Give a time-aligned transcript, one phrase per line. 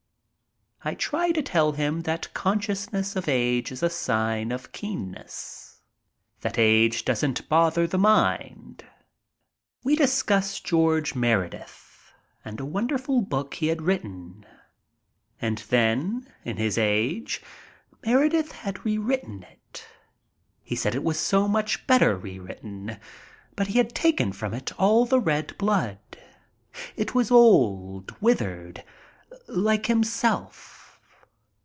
[0.83, 5.79] I try to tell him that consciousness of age is a sign of keen ness.
[6.39, 8.83] That age doesn't bother the mind.
[9.83, 12.11] We discuss George Meredith
[12.43, 14.43] and a wonderful book he had written.
[15.39, 17.43] And then in his age
[18.03, 19.85] Meredith had rewritten it.
[20.63, 22.97] He said it was so much better rewritten,
[23.55, 25.99] but he had taken from it all the red blood.
[26.95, 28.83] It was old, withered
[29.47, 30.77] like himself.